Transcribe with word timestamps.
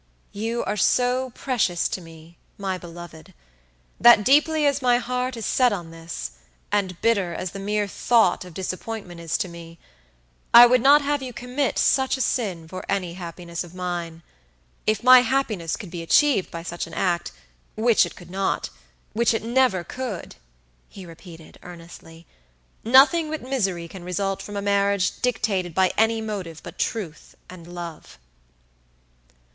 You 0.31 0.63
are 0.63 0.77
so 0.77 1.29
precious 1.35 1.87
to 1.89 2.01
me, 2.01 2.39
my 2.57 2.79
beloved, 2.79 3.35
that 3.99 4.23
deeply 4.25 4.65
as 4.65 4.81
my 4.81 4.97
heart 4.97 5.37
is 5.37 5.45
set 5.45 5.71
on 5.71 5.91
this, 5.91 6.31
and 6.71 6.99
bitter 7.01 7.35
as 7.35 7.51
the 7.51 7.59
mere 7.59 7.87
thought 7.87 8.43
of 8.43 8.55
disappointment 8.55 9.19
is 9.21 9.37
to 9.37 9.47
me, 9.47 9.77
I 10.55 10.65
would 10.65 10.81
not 10.81 11.03
have 11.03 11.21
you 11.21 11.33
commit 11.33 11.77
such 11.77 12.17
a 12.17 12.21
sin 12.21 12.67
for 12.67 12.83
any 12.89 13.13
happiness 13.13 13.63
of 13.63 13.75
mine. 13.75 14.23
If 14.87 15.03
my 15.03 15.19
happiness 15.19 15.75
could 15.75 15.91
be 15.91 16.01
achieved 16.01 16.49
by 16.49 16.63
such 16.63 16.87
an 16.87 16.95
act, 16.95 17.31
which 17.75 18.03
it 18.03 18.15
could 18.15 18.31
notwhich 18.31 19.35
it 19.35 19.43
never 19.43 19.83
could," 19.83 20.35
he 20.89 21.05
repeated, 21.05 21.59
earnestly"nothing 21.61 23.29
but 23.29 23.43
misery 23.43 23.87
can 23.87 24.03
result 24.03 24.41
from 24.41 24.57
a 24.57 24.63
marriage 24.63 25.21
dictated 25.21 25.75
by 25.75 25.93
any 25.95 26.21
motive 26.21 26.59
but 26.63 26.79
truth 26.79 27.35
and 27.47 27.67
love." 27.67 28.17